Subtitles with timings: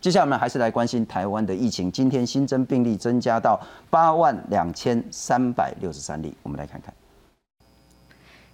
[0.00, 1.92] 接下来我们还是来关心台湾的疫情。
[1.92, 3.60] 今天新增病例增加到
[3.90, 6.92] 八万两千三百六十三例，我们来看看。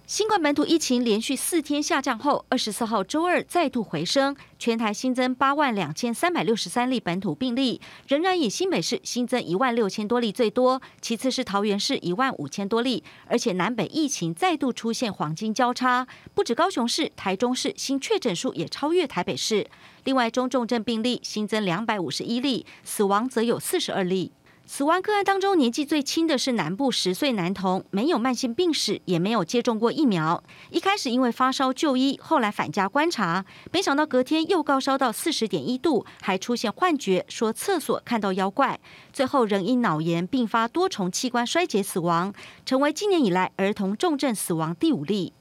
[0.07, 19.67] 新冠本土疫情连续四天下降后，二十四号周二再度回升，全台新增八万两千三百六十三例本土病例，仍然以新北市新增一万六千多例最多，其次是桃园市一万五千多例，而且南北疫情再度出现黄金交叉，不止高雄市、台中市新确诊数也超越台北市。
[20.05, 24.31] 另外，中重症病例新增两百五十一例，死亡则有四十二例。
[24.69, 30.43] 死亡个案当中，年纪最轻的是南部十岁男童，没有慢性病史，也没有接种过疫苗。
[30.71, 38.77] 一开始因为发烧就医，后来返家观察，没想到隔天又高烧到四十点一度，还出现幻觉，说厕所看到妖怪，
[39.13, 42.33] 最后仍因脑炎并发多重器官衰竭死亡，
[42.65, 45.31] 成为今年以来儿童重症死亡第五例。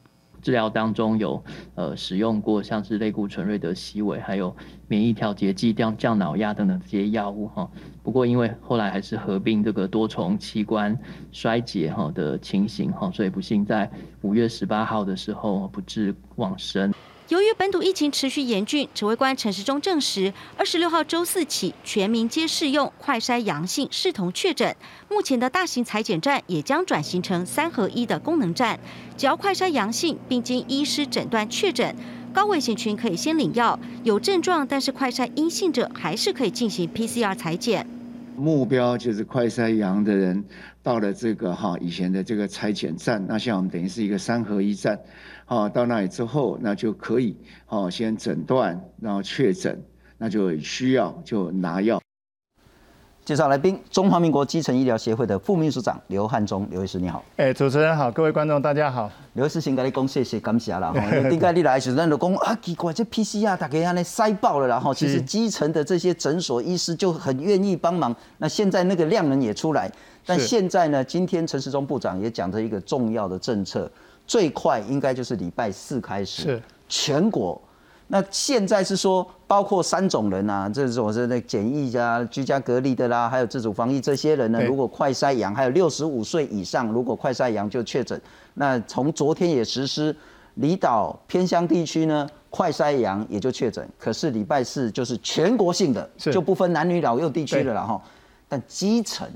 [0.47, 1.43] 治疗当中有
[1.75, 4.55] 呃使用过像是类固醇、瑞德西韦，还有
[4.87, 7.69] 免疫调节剂、降降脑压等等这些药物哈。
[8.05, 10.97] 不过因为后来还是合并这个多重器官
[11.33, 13.91] 衰竭哈的情形哈，所以不幸在
[14.23, 16.95] 五月十八号的时候不治往生。
[17.29, 24.77] 由于本土疫情持续严峻，指挥官陈时中证实，二十六号周四起，全民皆适用快筛阳性视同确诊。
[25.11, 28.79] 目前的大型裁剪站也将转型成三合一的功能站，
[29.17, 31.97] 只要快筛阳性，并经医师诊断确诊，
[32.33, 37.96] 高危险群可以先领药；有症状但是快筛阴性者，还是可以进行 PCR 裁剪。
[38.37, 40.45] 目标就是快筛阳的人
[40.83, 44.99] 到了这个哈以前的这个拆检站，那像我们等于是一个三合一站。
[45.45, 49.81] 好，到那里之后，那就可以好先诊断，然后确诊，
[50.19, 52.01] 那就需要就拿药。
[53.27, 57.25] 介绍来宾，中华民国基层医疗协会的副秘书长刘汉忠，刘医师你好。
[57.35, 59.11] 哎，主持人好，各位观众大家好。
[59.33, 60.95] 刘医师先跟你讲谢谢感谢啦。
[61.29, 68.15] 顶个你来时，咱就讲啊，奇怪，这 PCR 大家安尼塞爆了，然后其实基层的这些诊所医师就很愿意帮忙。
[68.39, 69.91] 那现在那个量能也出来，
[70.25, 73.91] 但现在呢，今天陈时中部长也讲着一个重要的政策。
[74.25, 77.61] 最快应该就是礼拜四开始，是全国。
[78.09, 88.21] 那现在是说，包括三种人啊，这种是那检疫啊、居家隔离的啦，还有自主防疫这些人呢，如果快筛阳，还有六十五岁以上，如果快筛阳就确诊。
[88.55, 90.15] 那从昨天也实施，
[90.55, 93.87] 离岛偏乡地区呢，快筛阳也就确诊。
[93.99, 98.01] 可是礼拜四就是全国性的，就不分男女老幼地区的了啦哈。
[98.49, 99.29] 但基层。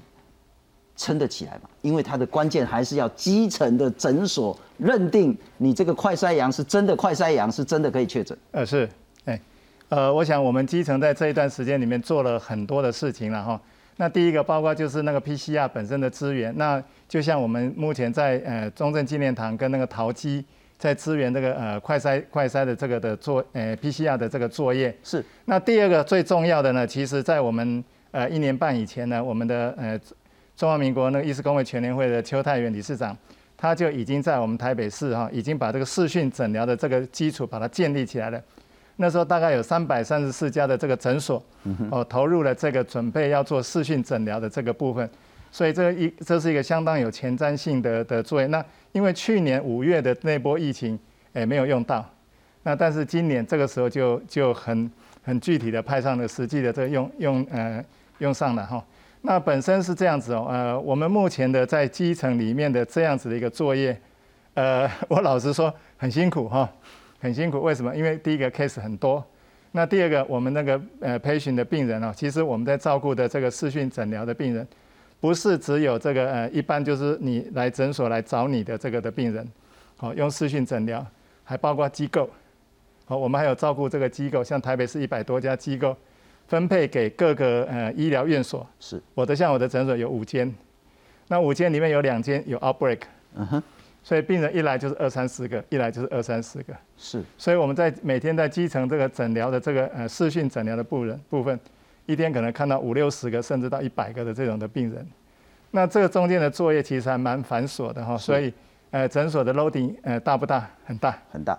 [1.00, 1.70] 撑得起来嘛？
[1.80, 8.36] 因为它的关键还是要基层的诊所认定你这个快筛阳是真的快筛阳，是真的可以确诊。
[8.50, 8.86] 呃，是，
[9.24, 9.40] 哎，
[9.88, 13.58] 呃，我想我们基层在这一段时间里面做了很多的事情了哈。
[13.96, 20.44] 那第一个包括就是那个 PCR 本身的资源，那就像我们目前在呃中正纪念堂跟那个陶基
[20.78, 24.94] 在支援这个呃快筛快筛的这个的作呃 PCR 的这个作业。
[25.02, 25.24] 是。
[25.46, 29.98] 那第二个最重要的呢，其实在我们呃一年半以前呢，我们的呃。
[30.60, 33.16] 中华民国那个医师工会全联会的邱泰元理事长，
[33.56, 38.38] 他就已经在我们台北市哈，已经把这个视讯诊疗的这个基础把它建立起来了。
[38.96, 41.42] 那时候大概有三百三十四家的这个诊所，
[41.90, 45.08] 哦，投入了这个准备要做视讯诊疗的这个部分。
[45.50, 48.46] 所以这个一这是一个相当有前瞻性的的作业。
[48.48, 48.62] 那
[48.92, 50.98] 因为去年五月的那波疫情，
[51.32, 52.04] 哎，没有用到。
[52.64, 54.90] 那但是今年这个时候就就很
[55.22, 57.82] 很具体的派上了实际的这个用用呃
[58.18, 58.84] 用上了哈。
[59.22, 63.94] 那本身是这样子哦，呃，我们目前的在基层里面的这样子的一个作业，
[64.54, 66.66] 呃， 我老实说很辛苦哈，
[67.20, 67.60] 很辛苦。
[67.60, 67.94] 为什么？
[67.94, 69.22] 因为第一个 case 很多，
[69.72, 74.66] 那第二个我们那个呃 patient 的病人哦，其实我们在照顾的这个视讯诊疗的病人，
[75.20, 79.46] 不是只有这个呃，一般就是你来诊所来找你的这个的病人，
[79.98, 81.06] 好用视讯诊疗，
[81.44, 82.30] 还包括机构，
[83.04, 85.94] 好，我们还有照顾这个机构，像台北市一百多家机构。
[86.50, 89.00] 分配给各个呃医疗院所，是。
[89.14, 90.52] 我的像我的诊所有五间，
[91.28, 93.02] 那五间里面有两间有 outbreak，
[93.36, 93.62] 嗯哼，
[94.02, 101.56] 所以病人一来就是二三十个，一来就是二三十个，是，所以我们在每天在基层这个诊疗的这个呃视讯诊疗的部人部分，
[102.06, 105.06] 一天可能看到五六十个甚至到一百个的这种的病人，
[105.70, 108.52] 那这个中间的作业其实还蛮繁琐的哈，所以
[108.90, 110.68] 呃诊所的 loading 呃大不大？
[110.84, 111.16] 很大。
[111.30, 111.56] 很大。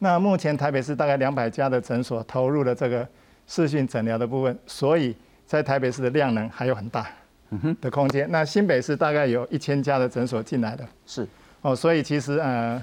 [0.00, 3.08] 那目前台北市大概两百家的诊所投入了这个。
[3.46, 5.14] 视讯诊疗的部分，所以
[5.46, 7.06] 在台北市的量能还有很大
[7.80, 8.26] 的空间。
[8.30, 11.26] 那新北市大概有一千家的诊所进来的，是
[11.62, 12.82] 哦，所以其实呃，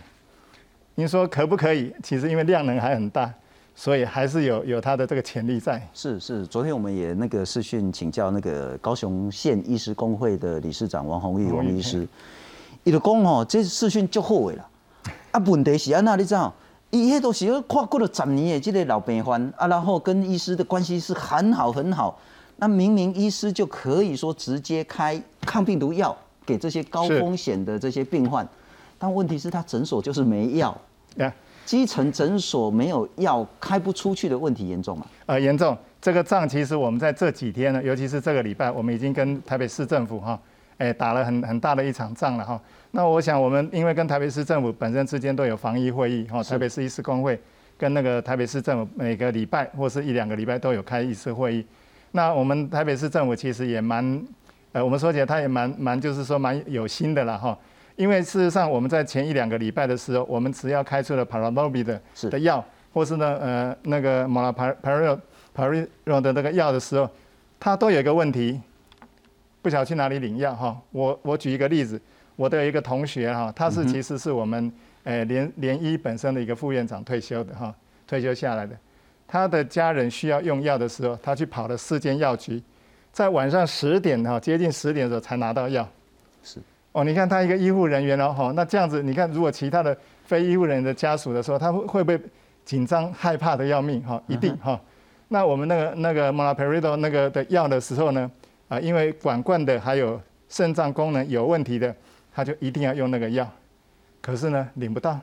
[0.95, 1.93] 您说可不可以？
[2.03, 3.33] 其实因为量能还很大，
[3.75, 5.81] 所以还是有有它的这个潜力在。
[5.93, 12.07] 是是，昨天我们也那个视讯请教那个高雄县医师工会的理事长王宏玉王医师，
[12.83, 14.67] 伊就讲哦，这视讯就后悔了
[15.31, 16.53] 啊，问题是安那你知道？
[16.91, 22.19] 伊迄都是跨过了十年的这个老病患啊，然后跟医师的关系是很好很好。
[22.57, 26.15] 那明明医师就可以说直接开抗病毒药
[26.45, 28.47] 给这些高风险的这些病患，
[28.99, 30.77] 但问题是他诊所就是没药。
[31.63, 35.05] 基层诊所没有药开不出去的问题严重吗？
[35.27, 35.77] 呃，严重。
[36.01, 40.37] 这个仗其实我们在这几天呢，尤其是这个礼拜，我们已经跟台北市政府哈，
[40.77, 42.59] 哎，打了很很大的一场仗了哈。
[42.91, 47.39] 那我想我们因为跟台北市政府本身之间都有防疫会议哈，台北市医师工会
[47.77, 51.65] 跟那个台北市政府每个礼拜或是一两个礼拜都有开一次会议。
[52.11, 54.21] 那我们台北市政府其实也蛮，
[54.73, 57.57] 呃，我们说起来他也蛮蛮就是说蛮有心的了哈。
[57.95, 64.67] 因为事实上我们在前一两个礼拜的时候，我们只要开出了 p a r a l o b i 的的药，或是呢呃那个 m o l a p a
[64.67, 64.89] r p
[65.61, 67.09] a r i l 的那个药的时候，
[67.59, 68.59] 它都有一个问题，
[69.61, 70.77] 不晓得去哪里领药哈。
[70.91, 72.01] 我我举一个例子，
[72.35, 74.71] 我的一个同学哈，他是其实是我们
[75.03, 77.73] 诶联联医本身的一个副院长退休的哈，
[78.07, 78.75] 退休下来的，
[79.27, 82.61] 他的家人需要用药的时候，他去跑了四间药局，
[83.11, 85.87] 在晚上十点哈接近十点的时候才拿到药，
[86.43, 86.59] 是。
[86.93, 92.19] 哦，你看他一个医护人员哦哈，那这样子你看如果其他的非医护人员的家属的时候，他会会不会
[92.65, 94.01] 紧张害怕的要命？
[94.03, 94.21] 哈？
[94.27, 94.79] 一定哈。
[95.29, 98.29] 那我们那个那个 Molaperido 那个的药的时候呢，
[98.67, 100.19] 啊，因为管灌的还有
[100.49, 101.95] 肾脏功能有问题的，
[102.33, 103.49] 他就一定要用那个药，
[104.21, 105.19] 可是呢领不到，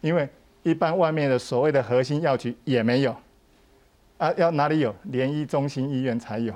[0.00, 0.28] 因为
[0.62, 3.16] 一般外面的所谓的核心药局也没有，
[4.18, 4.94] 啊，要哪里有？
[5.04, 6.54] 联医中心医院才有。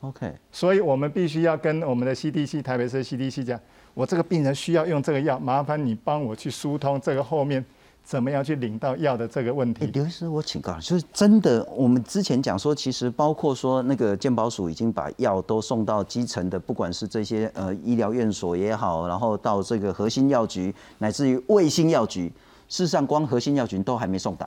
[0.00, 3.58] OK，所以我们必须要跟我们的 CDC 台北市 CDC 讲，
[3.94, 7.64] 我这个病人需要用这个药，麻烦你帮我去疏通这个后面。
[8.04, 9.86] 怎么样去领到药的这个问题？
[9.86, 22.28] 刘医师，我请告，就是真的，我们之前讲说，其实包括说那个健保署已经把药都送到基层的，不管是这些呃医疗院所也好，然后到这个核心药局，乃至于卫星药局，
[22.68, 24.46] 事实上光核心药局都还没送达。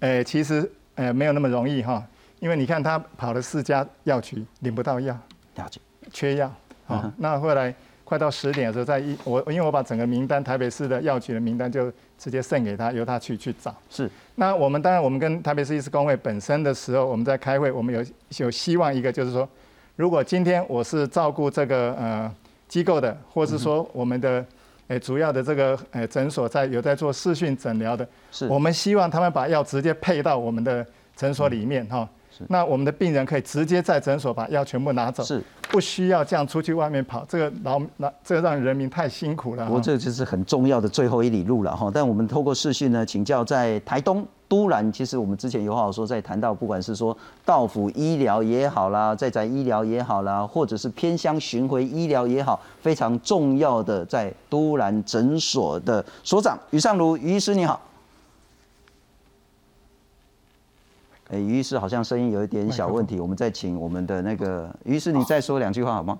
[0.00, 2.04] 诶，其实诶没有那么容易哈，
[2.40, 5.16] 因为你看他跑了四家药局领不到药，
[5.54, 5.80] 了解，
[6.12, 6.52] 缺药
[6.88, 7.12] 啊。
[7.16, 7.72] 那后来
[8.12, 11.90] 快到十点的时候，在一我因为我把整个名单台北市的药局的名单就。
[12.22, 13.74] 直接送给他，由他去去找。
[13.90, 19.48] 是，那我们当然，我们跟台北市医师工会本身的时候，我们在开会，我们有有希望一个，就是说，
[19.96, 22.32] 如果今天我是照顾这个呃
[22.68, 24.46] 机构的，或是说我们的
[24.86, 30.86] 诶主要的这个诶诊所在有在做视讯诊疗的，是，我们希望他们把药直接配到我们的
[31.16, 32.08] 诊所里面哈。
[32.48, 39.66] 那我们的病人可以直接在诊所把药全部拿走，是不需要这样出去外面跑，这个老那这个让人民太辛苦了。
[39.66, 41.90] 不过这就是很重要的最后一里路了哈。
[41.92, 57.80] 但我们透过视讯呢，请教在台东都兰，其实我们之前有话说，在谈到不管是说道府医疗也好啦，在在医疗也好啦，或者是偏乡巡回医疗也好，非常重要的在都兰诊所的所长于尚如于医师你好。
[61.32, 66.18] 哎，于医师好像声音有一点小问题，我们再请我们的那个于医师，你再说两句话好吗？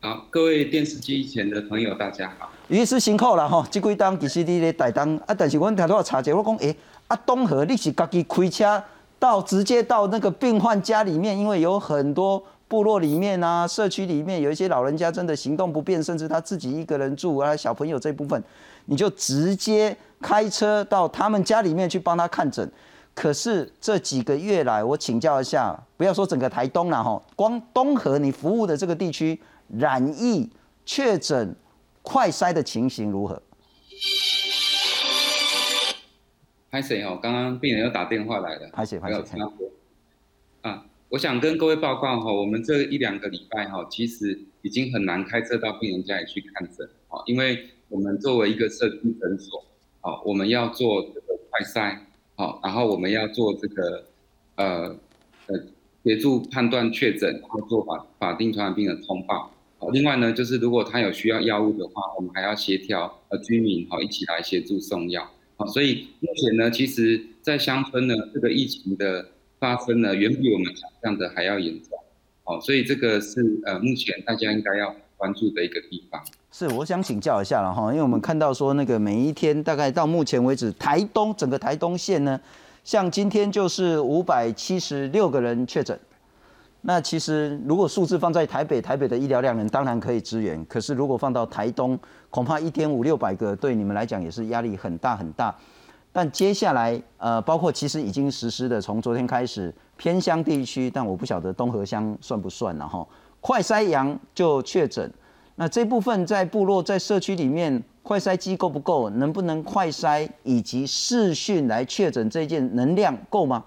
[0.00, 2.50] 好，各位电视机前的朋友，大家好。
[2.68, 6.76] 于医师辛苦了哈，这几档其实你咧带档啊，但是我听到查者，我讲哎，
[7.08, 8.84] 啊东河你是家己开车
[9.18, 18.42] 到直接到那个病患家里面，因为有很多部落里面啊、社区里面有一些老人家真的行动不便，甚至他自己一个人住啊，小朋友这部分，
[18.84, 22.70] 你就直接开车到他们家里面去帮他看诊。
[23.14, 29.40] 可是这几个月来，我请教一下，不要说整个台东了哈，光东河你服务的这个地区
[29.78, 30.50] 染疫
[30.84, 31.54] 确诊
[32.02, 33.40] 快筛的情形如何？
[36.70, 37.16] 拍谁哦？
[37.22, 38.68] 刚刚病人又打电话来了。
[38.72, 38.98] 拍谁？
[38.98, 39.38] 拍谁？
[40.62, 49.64] 啊，我想跟各位报告哈，我们这一两个礼拜哈，其实已经很难开车到病人家里去看诊哦，因为我们作为一个社区诊所，
[50.00, 51.96] 哦，我们要做这个快筛。
[52.36, 54.04] 好，然后我们要做这个，
[54.56, 54.96] 呃，
[55.46, 55.60] 呃，
[56.02, 59.52] 协助判断确诊，然后做法法定传染病的通报。
[59.78, 65.30] 好，另外呢，就是如果他有需要药物的话，我们还要协调呃居民好一起来协助送药。
[65.56, 69.24] 好，所以目前呢，其实在乡村呢，这个疫情的
[69.60, 71.96] 发生呢，远比我们想象的还要严重。
[72.42, 74.94] 好，所以这个是呃，目前大家应该要
[75.24, 76.22] 关注的一个地方。
[76.52, 82.38] 是，我想请教一下了哈，因为我们看到说那个每一天大概到目前为止，台东整个台东县呢，
[82.84, 85.98] 像今天就是五百七十六个人确诊。
[86.82, 95.56] 那其实如果数字放在台北，台北的医疗量人当然可以支援，可是如果放到台东，恐怕一天五六百个，对你们来讲也是压力很大很大。
[96.12, 103.04] 但接下来呃，包括其实已经实施的，从昨天开始偏乡地区，但我不晓得东河乡算不算了哈，
[103.46, 105.12] 快筛阳就确诊。
[105.56, 109.10] 那这部分在部落、在社区里面快筛机够不够？
[109.10, 113.62] 能不能快筛以及视讯来确诊这件能量够吗？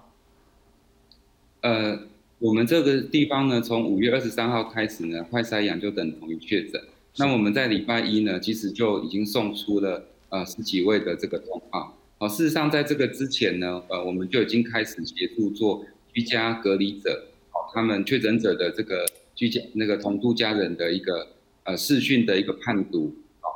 [1.60, 1.96] 呃，
[2.40, 6.82] 我们这个地方呢，从五月二十三号开始呢，快筛阳就等同于确诊。
[7.16, 11.94] 那我们在礼拜一呢，其实就已经送出了呃十几位的这个通报。
[12.18, 19.06] 哦，事实上在这个之前呢，呃，我们就已经开始协助做居家隔离者，哦，他们确诊者的这个
[19.38, 21.28] 居家那个同住家人的一个
[21.62, 23.14] 呃视讯的一个判读，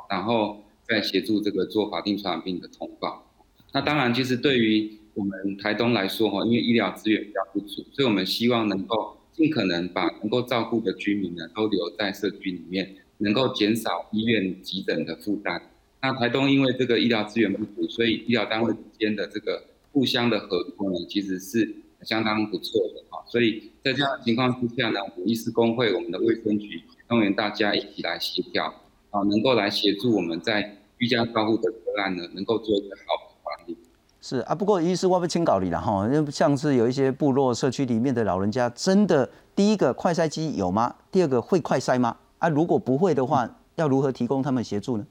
[0.09, 3.29] 然后再协助这个做法定传染病的通报。
[3.73, 15.61] 那当然，其实对于我们台东来说，哈，因为医疗资源比较不足，所以我们希望能够尽可能把能够照顾的居民呢，都留在社区里面，能够减少医院急诊的负担。
[16.01, 23.23] 那台东因为这个医疗资源不足，所以医疗单位之间的这个互相的合作呢，其实是相当不错的哈。
[23.27, 28.65] 所以在这样的情况之下呢，我们医师工会、我们的卫生局动员大家一起来协调，
[29.11, 33.77] 啊，能够来协助我们在居家照护的个案呢，能够做一个好的管理。
[34.21, 40.95] 是啊，不过医师我不清搞你了哈，像是有一些部落社区里面的老人家，真的第一个快筛机有吗？
[41.11, 42.15] 第二个会快筛吗？
[42.39, 45.05] 啊，如果不会的话，要如何提供他们协助呢？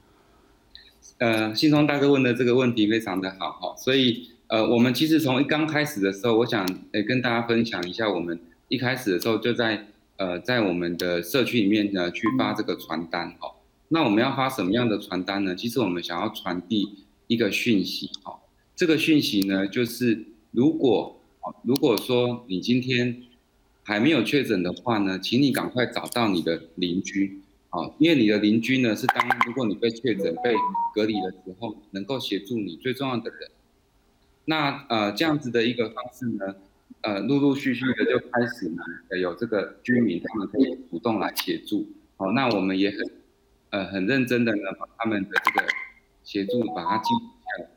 [1.19, 13.51] 呃，信聪大哥问的这个问题非常的好哈，所以呃，我们其实从一刚开始的时候，我想诶跟大家分享一下，我们一开始的时候就在呃在我们的社区里面呢去发这个传单哈。
[13.87, 15.55] 那我们要发什么样的传单呢？
[15.55, 16.87] 其实我们想要传递
[17.25, 18.41] 一个讯息哈。
[18.75, 21.19] 这个讯息呢，就是如果
[21.63, 23.23] 如果说你今天
[23.81, 30.53] 还没有确诊的话呢，请你赶快找到你的邻居，好，因为你的邻居呢是当如果你被确诊被
[30.93, 33.49] 隔离的时候，能够协助你最重要的人。
[34.45, 36.55] 那呃这样子的一个方式呢，
[37.01, 38.83] 呃陆陆续续的就开始呢
[39.21, 41.85] 有这个居民他们可以主动来协助，
[42.17, 42.97] 好，那我们也很
[43.69, 45.67] 呃很认真的呢把他们的这个
[46.23, 47.69] 协助把它记录下来。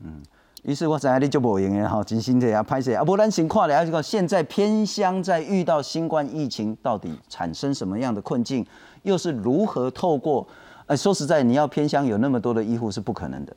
[0.00, 0.22] 嗯，
[0.64, 3.04] 于是我知影你就无用的吼，真心这样拍摄啊。
[3.04, 8.66] 不，咱先看了这个现在偏乡在遇到新冠疫情，到底产生什么样的困境，
[9.04, 10.46] 又是如何透过？
[10.86, 13.56] 呃，说实在，你要偏乡有那么多的医护是不可能的，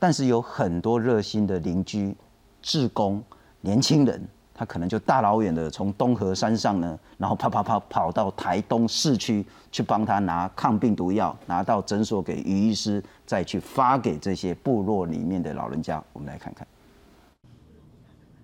[0.00, 2.16] 但是有很多热心的邻居、
[2.60, 3.22] 志工、
[3.60, 4.20] 年轻人。
[4.52, 9.42] 他可能就大老远的从东河山上呢，然后啪啪啪跑到台东市区
[9.72, 16.02] 去帮他拿抗病毒药，拿到诊所给于医师，再去发给这些部落里面的老人家。
[16.12, 16.66] 我们来看看。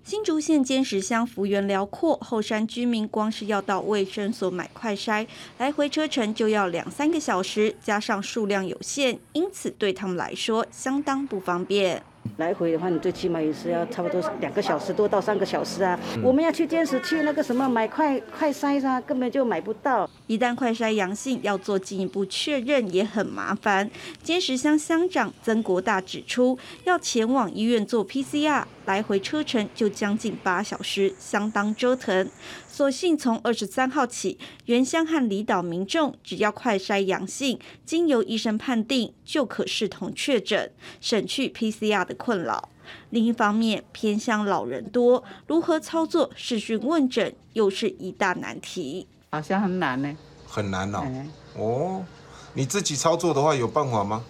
[0.07, 12.01] 新竹县尖石乡幅员辽阔，后山居民光是要到卫生所买快筛，来回车程就要两三个小时，加上数量有限，因此对他们来说相当不方便。
[12.37, 15.99] 来回的话，你最起码也是要差不多两个小时多到三个小时啊。
[16.21, 20.07] 我们要去坚持去那个什么买快快筛啊，根本就买不到。
[20.27, 23.89] 一旦快筛阳性，要做进一步确认也很麻烦。
[24.21, 32.29] 坚石乡乡长曾国大指出，要前往医院做 PCR，来回车程就将近八小时，相当折腾。
[32.77, 42.69] 所幸从二十三号起，原乡和离岛民众只要快筛阳性，经由医生判定就可视同确诊，省去 PCR 的困扰。
[43.09, 49.07] 另一方面，偏乡老人多，如何操作视讯问诊又是一大难题。
[49.31, 50.15] 好像很难呢，
[50.45, 51.25] 很难哦。
[51.55, 52.05] 哦，
[52.53, 54.23] 你自己操作的话有办法吗？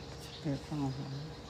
[0.45, 0.93] 没有办法，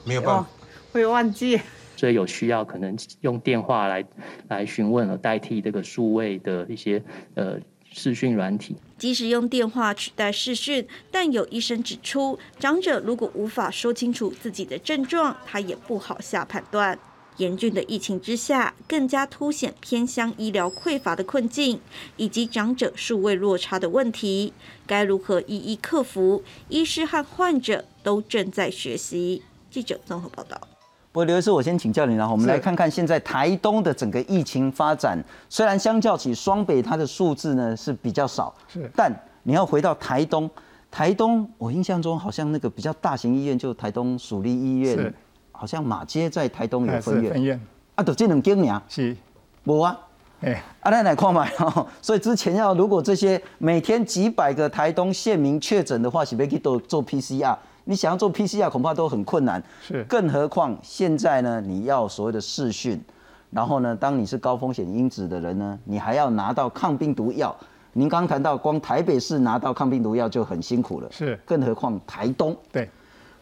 [0.02, 0.50] 没有办法，
[0.90, 1.60] 会忘记。
[1.98, 4.04] 所以有需要可能用电话来
[4.46, 7.02] 来询问，而代替这个数位的一些
[7.34, 7.58] 呃
[7.90, 8.76] 视讯软体。
[8.96, 16.96] 即使用电话取代视讯，但有医生指出，长者如果无法说清楚自己的症状，他也不好下判断。
[17.38, 21.80] 严峻的疫情之下，更加凸显偏乡医疗匮乏的困境，
[22.16, 24.52] 以及长者数位落差的问题。
[24.86, 26.44] 该如何一一克服？
[26.68, 29.42] 医师和患者都正在学习。
[29.68, 30.77] 记者综合报道。
[31.10, 35.18] 不过刘医师，我先请教你，然后我们来看看现在台东的整个疫情发展。
[35.48, 39.10] 虽然相较起双北，它的数字呢是比较少，是，但
[39.42, 40.48] 你要回到台东，
[40.90, 45.12] 台东我印象中好像那个比较大型医院就台东属立医院，
[45.50, 47.60] 好像马街在台东有分院，分院。
[47.94, 49.16] 啊，都这两间呢，是，
[49.64, 49.98] 无啊，
[50.42, 51.48] 哎，啊，来来看嘛，
[52.02, 57.56] 所以之前要如果这些每天几百个台东县民确诊的话，是不可以都做 PCR。
[57.88, 63.02] 你想要做 PCR 恐怕都很困难，是，更何况现在呢，你要所谓的视讯，
[63.50, 67.56] 然后呢，当你是高风险因子的人呢，你还要拿到抗病毒药。
[67.94, 72.86] 您刚谈到光台北市拿到抗病毒药就很辛苦了，是，更何况台东，对，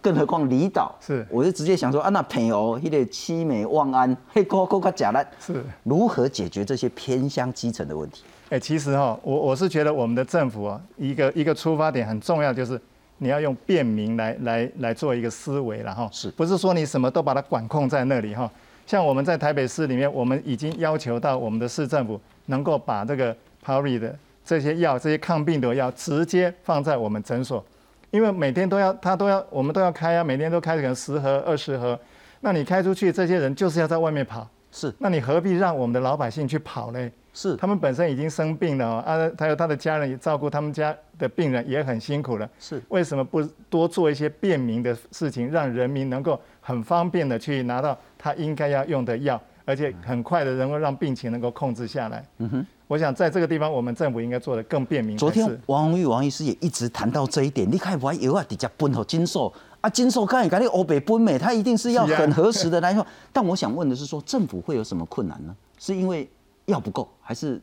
[0.01, 8.23] 更何况离岛，是，我就直接想说啊，那朋友，那个凄美望安， 嘿，高高高假烂，是，如何解决这些偏乡基层的问题？
[8.51, 12.81] 哎，其实哈，我我是觉得我们的政府啊，一个一个出发点很重要，就是。
[13.19, 16.31] 你要用便民来来来做一个思维了哈，是。
[16.31, 18.51] 不是说你什么都把它管控在那里哈？
[18.87, 27.65] 像我们在台北市里面，我们已经要求到我们的市政府能够把这个 p a r i 的这些药、这些抗病毒药直接放在我们诊所，
[28.13, 31.99] 因为每天都要他都要我们都要开啊，每天都开可能十盒、二十盒，
[32.43, 37.11] 那你开出去，这些人就是要在外面跑，是，那你何必让我们的老百姓去跑嘞？
[37.37, 42.49] 是，他们本身已经生病了啊，还有他的家人也照顾他们家的病人也很辛苦了。
[42.59, 52.25] 是，为什么不多做一些便民的事情，让人民能够很方便的去拿到他应该要用的药，而且很快的能够让病情能够控制下来？
[52.39, 55.19] 嗯哼，我想在这个地方，我们政府应该做的更便民。
[55.19, 59.53] 昨天王宏玉王医师也一直谈到这一点，你看完药啊，直接分给金寿
[59.83, 63.07] 啊，金寿看你赶紧欧北奔美，他一定是要很核实的来说。
[63.31, 65.55] 但我想问的是，说政府会有什么困难呢？
[65.79, 66.27] 是因为？
[66.67, 67.61] 药不够，还是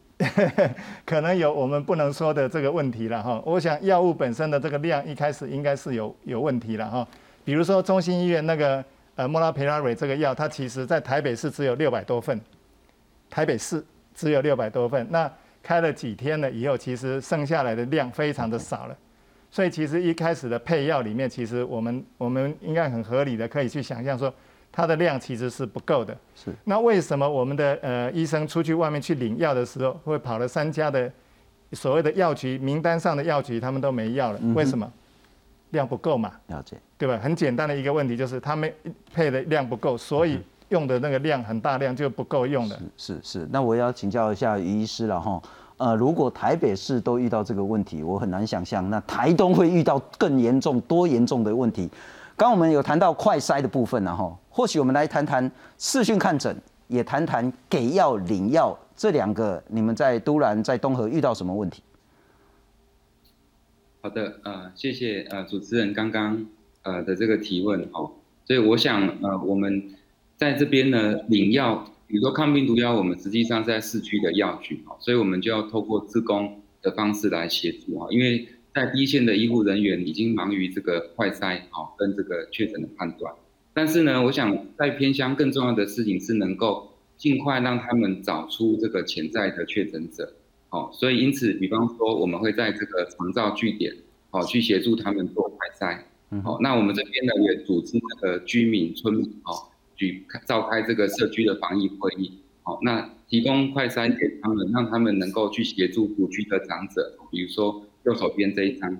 [1.05, 3.41] 可能有我们不能说的这个问题了哈。
[3.45, 7.05] 我想药物本身的这个量一开始应该是有有问题了哈。
[7.43, 8.83] 比如说中心医院那个
[9.15, 12.39] 呃莫拉培拉瑞这个药，它其实在台北市只有六百多份，
[13.29, 13.83] 台北市
[14.15, 15.05] 只有六百多份。
[15.10, 15.29] 那
[15.62, 18.98] 开了几天了以后，其实剩下来的量非常的少了。
[19.51, 24.33] 所以其实一开始的配药里面，其实我们我们应该很合理的可以去想象说。
[24.75, 26.51] 它的量其实是不够的，是。
[26.63, 31.10] 那为什么我们的呃医生出去外面去领药的时候，会跑了三家的
[31.74, 34.39] 所谓的药局名单上的药局，他们都没药了？
[34.56, 34.92] 为什么？
[35.70, 36.32] 量不够嘛。
[36.48, 36.75] 了解。
[36.98, 37.20] 对吧？
[37.22, 38.74] 很简单的一个问题就是，他们
[39.13, 40.39] 配的量不够，所以
[40.70, 42.80] 用的那个量很大量就不够用了。
[42.98, 43.48] 是是是。
[43.51, 45.39] 那我要请教一下于医师了哈。
[45.77, 51.89] 呃，如果台北市都遇到这个问题，我很难想象，那台东会遇到更严重、多严重的问题。
[52.36, 54.38] 刚我们有谈到快筛的部分了哈。
[54.50, 56.56] 或许我们来谈谈视讯看诊，
[56.88, 61.82] 也谈谈给药领药这两个，你们在都兰在东河遇到什么问题？
[64.02, 66.46] 好的，呃，谢谢呃主持人刚刚
[66.82, 68.12] 呃的这个提问哦，
[68.46, 69.96] 所以我想呃我们
[70.36, 83.33] 在这边呢领药，比如说抗病毒药，我们实际上在市区的药局哦，所以我们就要透过自工的方式来协助啊，因为在第一线的医护人员已经忙于这个快筛哦跟这个确诊的判断。
[83.74, 90.33] 但是呢，我想在偏乡更重要的事情是能够尽快让他们找出这个潜在的确诊者，
[90.70, 93.96] 好，所以因此，比方说我们会在这个长照据点，
[94.29, 102.31] 好，去协助他们做快筛，好，那我们这边呢也组织那个居民村民，好，举召开这个社区的防疫会议，
[102.64, 108.98] 好，那提供快筛给他们，让他们能够去协助独居的长者，比如说右手边这一张，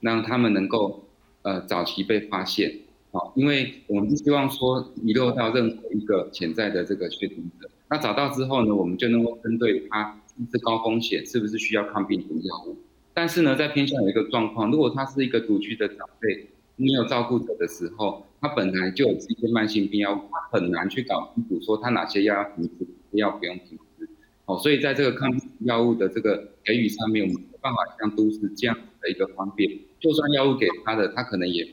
[0.00, 1.04] 让他们能够
[1.42, 2.72] 呃早期被发现。
[3.10, 12.76] 好，因为我们是希望说遗漏到任何一个潜在的这个确诊者，那找到之后呢，我们就能够针对他是是高风险，是不是需要抗病毒药物。
[13.14, 24.08] 但是呢，在偏向有一个状况，如果他是一个独居的长辈，没有照顾者的时候，他本来就有一些慢性病药物，他很难去搞清楚说他哪些药要停止，药不用停止。
[24.44, 25.28] 哦，所以在这个抗
[25.60, 31.70] 药物的这个给予上面，我们办法像都市这样的一个方便，就算药物给他的，他可能也不。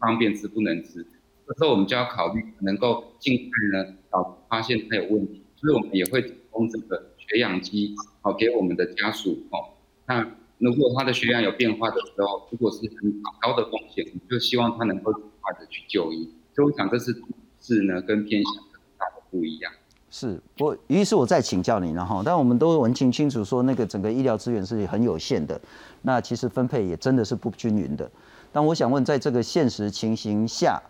[0.00, 1.06] 方便吃不能吃，
[1.46, 9.70] 这时候我们就要考虑能够尽快呢，早发现他有问题，所以我们也会提供这个血氧机，好给我们的家属哦。
[10.08, 16.28] 那如果他的血氧有变化的时候，如果是很高的风险，我们就希望他能够尽快的去就医。
[16.56, 17.14] 所以我想这是
[17.60, 19.72] 是呢跟偏向很大的不一样。
[20.16, 25.60] 是，我于是我再请教你，然后，但我们都闻清清楚说那个整个医疗资源是很有限的，
[26.02, 28.08] 那其实分配也真的是不均匀的。
[28.52, 30.80] 但我想问，在这个现实情形下，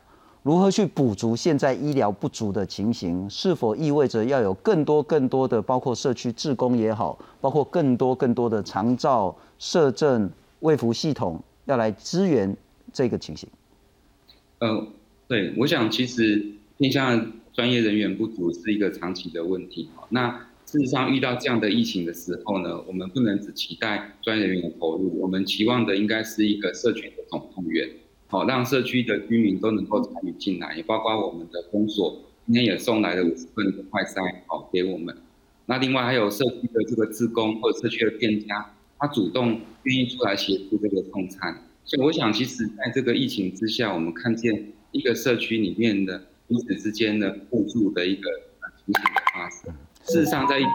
[0.43, 3.31] 如何去补足现在医疗不足的情形？
[3.31, 12.55] 是否意味着要有更多更多的，包括社区志工也好，包括更多更多的长照、社政、卫福系统要来支援
[12.93, 13.49] 这个情形？
[14.59, 14.87] 呃，
[15.27, 16.45] 对，我想其实
[16.77, 19.88] 面向专业人员不足是一个长期的问题。
[20.11, 27.88] 那事实上，遇到这样的疫情的时候呢，我们不能只期待专业人员的投入，我们期望的应该是一个社区的总动员，
[28.27, 35.17] 好，让社区的居民都能够参与进来，也包括我们的公所，今天也送来了五十份的快筛，好给我们。
[35.67, 41.62] 那另外还有社区的这个职工或者社区的店家，他主动愿意出来协助这个送餐。
[41.85, 48.31] 所以我想，其实在这个疫情之下，我们看见一个社区里面的彼此之间的互助的一个
[48.85, 49.75] 情形的发生。
[50.05, 50.71] 事实上，在像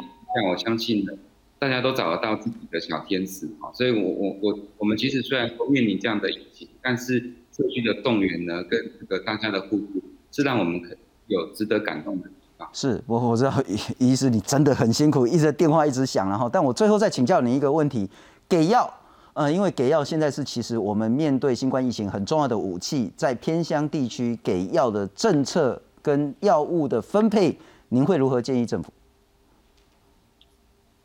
[0.50, 1.18] 我相信的，
[1.60, 7.20] 大家都找得到自己的小天使啊，所以我我我我们其实虽然说面临这样的疫情，但是
[7.52, 10.02] 社区的动员呢，跟这个大家的互助，
[10.32, 10.96] 是让我们可
[11.28, 12.70] 有值得感动的地方。
[12.74, 13.54] 是我我知道，
[14.00, 18.10] 医师你真的很辛苦，一直电话一直响，然后，但我最后再请教你一个问题：
[18.48, 18.92] 给药
[19.34, 27.58] 呃，因为给药现在是其实我们面对新冠疫情很重要的武器，在偏乡地区给药的政策跟药物的分配，
[27.90, 28.92] 您会如何建议政府？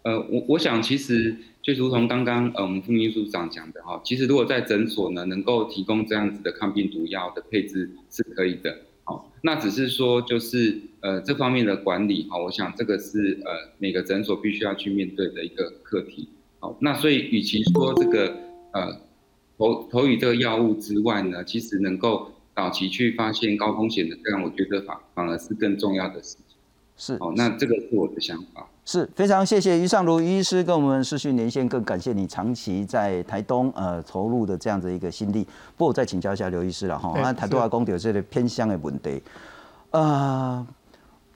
[0.02, 16.28] 呃，我我想其实就如同刚刚呃我们副秘书长讲的哈，其实如果在诊所呢能够提供这样子的抗病毒药的配置是可以的，好，那只是说就是呃这方面的管理哈，我想这个是呃每个诊所必须要去面对的一个课题，
[16.64, 18.34] 好，那所以与其说这个
[18.72, 18.98] 呃
[19.58, 26.56] 投投予这个药物之外呢，其实能够早期去发现高风险的这样，我觉得反反而是更重要的事情。
[26.96, 28.66] 是，哦，那这个是我的想法。
[28.86, 35.44] 是非常谢谢于尚如医师跟我们视讯连线，更感谢你长期在台东呃投入的这样的一个心力。
[35.76, 39.22] 不过我再请教一下刘医师了哈，那台东阿公有这个偏乡的问题，
[39.90, 40.66] 呃，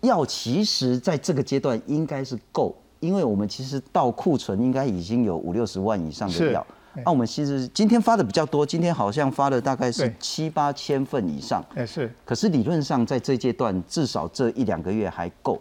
[0.01, 6.67] 药其实在这个阶段应该是够，因为我们其实到库存应该已经有五六十万以上的药。
[7.05, 11.65] 那我们其实今天发的比较多，今天好像发了大概是七八千份以上。
[11.75, 12.13] 哎，是。
[12.25, 15.61] 可是理论上在这阶段，至少这一两个月还够。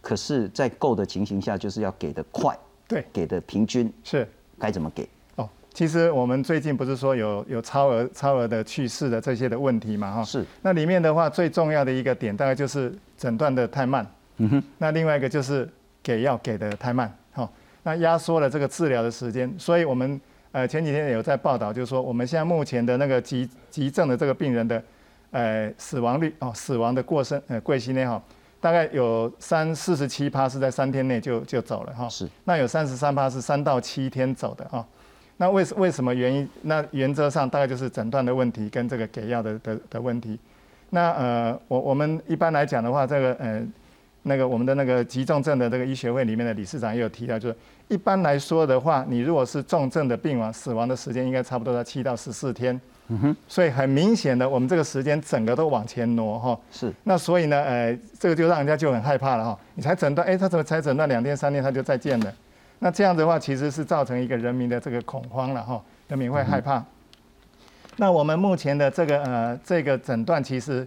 [0.00, 4.26] 可是，在够的情形下，就是要给的快，对，给的平均是
[4.58, 5.06] 该怎么给？
[5.36, 10.14] 哦，其实我们最近不是说有有超额超额的去世的这些的问题嘛？
[10.14, 10.46] 哈，是。
[10.62, 14.06] 那里面的话，最重要的一个点，大概就是诊断的太慢。
[14.38, 14.62] 嗯哼。
[14.78, 15.68] 那另外一个就是
[16.02, 17.12] 给药给的太慢。
[17.32, 17.48] 哈，
[17.82, 20.20] 那压缩了这个治疗的时间，所以我们。
[20.52, 24.82] 呃，前几天也有在报道，就是说我们现在目前的那个急急症的这个病人的，
[25.30, 28.20] 呃，死亡率哦，死亡的过生呃贵溪内哈，
[28.60, 32.08] 大概有三四十七趴是在三天内就就走了哈。
[32.08, 32.28] 是。
[32.42, 34.84] 那有三十三趴是三到七天走的哈。
[35.36, 36.48] 那为为什么原因？
[36.62, 40.36] 那原则上大概就是诊断的问题跟这个给药的的的问题。
[40.88, 43.64] 那呃，我我们一般来讲的话，这个呃。
[44.22, 47.56] 那个我们的那个急重症的这个医学会里面的理事长也有提到，就是
[47.88, 52.78] 一般来说的话，你如果是重症的病亡，死亡的时间应该差不多在七到十四天。
[53.08, 53.36] 嗯哼。
[53.48, 56.60] 所以很明显的，我们这个时间整个都往前挪哈。
[56.70, 56.92] 是。
[57.04, 59.58] 那所以呢，呃，这个就让人家就很害怕了哈。
[59.74, 62.32] 你才诊断，哎，他怎么才诊断两天三天他就再见了？
[62.80, 66.84] 那这样的话，其实是造成一个人民的这个恐慌了哈，人民会害怕。
[67.96, 70.86] 那我们目前的这个呃这个诊断其实。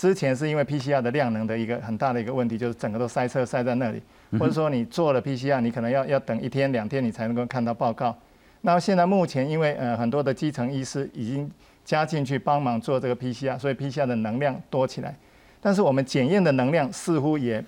[0.00, 4.00] 之前是因为 PCR 的量能的一个很大的一个问题，就是整个都塞车塞在那里，
[4.38, 8.16] 或者说你做了 PCR，你可能要要等一天两天你才能够看到报告。
[8.62, 11.50] 那现在目前因为呃很多的基层医师已经
[11.84, 15.14] 加进去帮忙做这个 PCR，所以 PCR 的能量多起来，
[15.60, 17.62] 但是我们检验的能量似乎也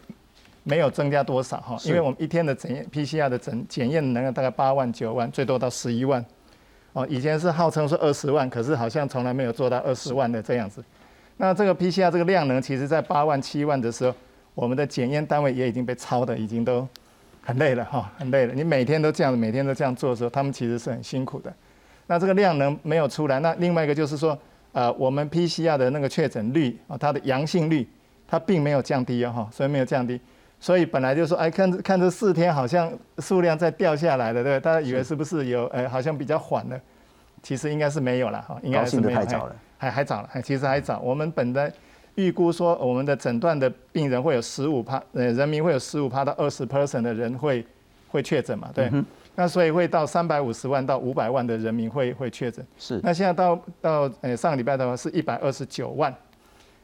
[0.62, 6.24] 没有增加多少哈，因为我们一天的检验 PCR 的检检验能量大概八万九万，最多到十一万，
[6.94, 10.82] 哦，以前是号称是二十万，可是好像从来没有做到二十万的这样子。
[11.36, 14.14] 那这个 PCR 这个量能，其实在八万七万的时候，
[14.54, 16.86] 我们的检验单位也已经被超的，已经都
[17.42, 18.54] 很累了哈，很累了。
[18.54, 21.52] 你每天都这样，每天都这样做的时候，他们其实是很辛苦的。
[22.06, 24.38] 那这个量能没有出来，那另外一个就是说，
[24.72, 27.88] 呃，我们 PCR 的那个确诊率啊，它的阳性率，
[28.28, 30.20] 它并没有降低啊哈，所以没有降低。
[30.60, 36.80] 所以本来就说，哎，看看这四天好像数量在掉下来了，对大家以为是不是有，哎，好像比较缓了，
[37.42, 39.18] 其实应该是没有了哈，应该是没有。
[39.18, 39.56] 太早了。
[39.82, 41.00] 还还早了，还其实还早。
[41.00, 41.72] 我们本来
[42.14, 47.66] 预估说，我们的诊断的病人会有十五趴，呃，人民会有十五趴到二十 percent 的人会
[48.06, 48.70] 会确诊嘛？
[48.72, 48.88] 对。
[49.34, 52.64] 那所以会到三百五十万到五百万的人民会会确诊。
[52.78, 53.00] 是。
[53.02, 56.14] 那现在到到呃上个礼拜的话是一百二十九万。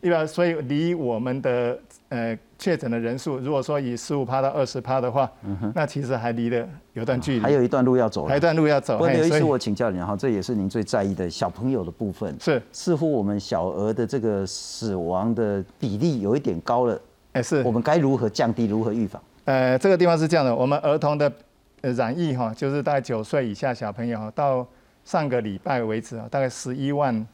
[0.00, 5.28] 一般，所以离我们的呃确诊的人数，如果说以十五趴到二十趴的话，
[5.74, 9.04] 那其实还离了有段距离，还有一段路要走，还有一段路要走。
[9.08, 12.36] 有一次我请教你哈，这也是您最在意的小朋友的部分。
[12.40, 17.00] 是，似乎我们小儿的这个死亡的比例有一点高了。
[17.32, 19.20] 哎，是我们该如何降低，如何预防？
[19.46, 21.32] 呃，这个地方是这样的，我们儿童的
[21.80, 24.64] 染疫哈，就是大概九岁以下小朋友，到
[25.04, 27.26] 上个礼拜为止啊，大概十一万。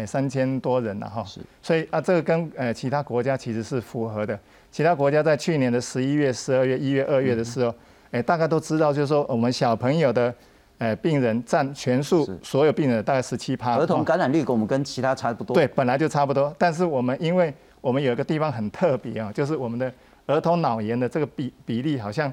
[0.00, 4.38] 哎，三千多人了哈，是，所以啊，这个跟呃其他国家其实是符合的。
[4.70, 7.74] 其他国家在去年的十一月、十二月、一月、二月的时候，
[8.12, 10.34] 哎，大概都知道，就是说我们小朋友的
[10.78, 13.76] 呃病人占全数所有病人大概十七趴。
[13.76, 15.54] 儿童感染率跟我们跟其他差不多。
[15.54, 16.54] 对，本来就差不多。
[16.56, 19.92] 但是我们因为我们有一个地方很特别啊，就是我们的
[20.24, 22.32] 儿童脑炎的这个比比例好像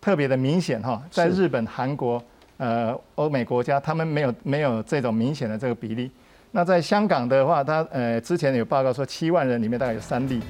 [0.00, 2.22] 特别的明显哈，在日本、韩国、
[2.58, 6.10] 呃欧美国家，他们没有没有这种明显的这个比例。
[6.50, 10.40] 那在香港的话他呃之前有报告说七万人里面大概有三例。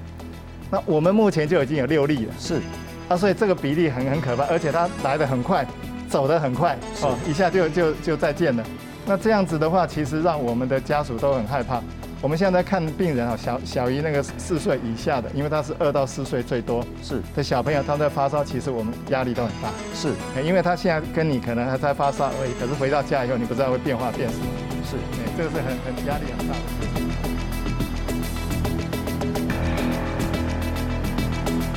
[0.71, 2.35] 那我们目前就已经有六例了。
[2.39, 2.61] 是。
[3.09, 5.67] 啊所以这个比例很很可怕而且他来的很快
[6.11, 8.65] 走的很快哦一下就就就再见了。
[9.07, 11.83] 那这样子的话其实让我们的家属都很害怕。
[12.21, 17.23] 我们现在看病人啊小小于那个四岁以下的因为他是二到四岁最多是。
[17.35, 19.71] 的小朋友他在发烧其实我们压力都很大。
[19.95, 20.13] 是。
[20.45, 24.78] 因为他现在跟你可能还在发烧而已可是回到家以后你不知道会变化变什么。
[24.89, 24.97] 是
[25.37, 27.18] 这个是很很压力很大的事情。